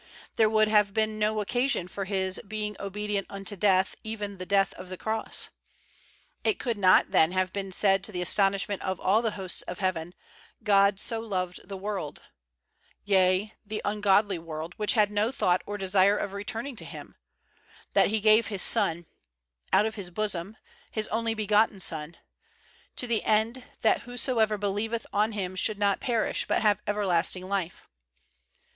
[0.35, 4.47] There would have been no occasion for His "be ing obedient unto death, even the
[4.47, 5.49] death of the cross."
[6.43, 9.77] It could not then have been said, to the astonishment of all the hosts of
[9.77, 10.15] heaven,
[10.63, 12.23] "God so loved the world,"
[13.05, 17.15] yea, the ungodly world, which had no thought or desire of returning to Him,
[17.93, 19.05] "that He gave His Son"
[19.71, 20.57] out of His bosom,
[20.89, 22.17] His only begotten Son,
[22.95, 27.47] "to the end that whoso ever believeth on Him should not perish, but have everlasting
[27.47, 27.87] life.